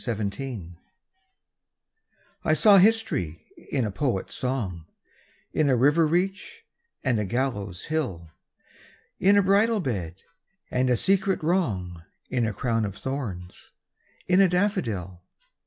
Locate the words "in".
3.69-3.85, 5.53-5.69, 9.19-9.37, 12.31-12.47, 14.27-14.41